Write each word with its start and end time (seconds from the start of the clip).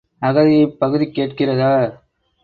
அகதியைப் 0.21 0.77
பகுதி 0.79 1.05
கேட்கிறதா? 1.09 1.69